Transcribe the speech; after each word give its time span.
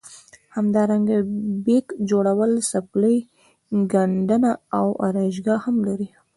همدارنګه 0.55 1.17
بیک 1.65 1.87
جوړول 2.09 2.51
څپلۍ 2.69 3.17
ګنډنه 3.91 4.51
او 4.79 4.87
ارایشګاه 5.05 5.59
هم 5.65 5.75
لري. 5.87 6.07